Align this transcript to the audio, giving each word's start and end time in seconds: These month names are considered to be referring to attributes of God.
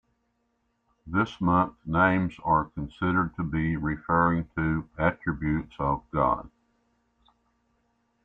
These 1.05 1.39
month 1.39 1.75
names 1.85 2.35
are 2.43 2.65
considered 2.73 3.35
to 3.35 3.43
be 3.43 3.75
referring 3.77 4.49
to 4.55 4.89
attributes 4.97 5.75
of 5.77 6.01
God. 6.09 6.49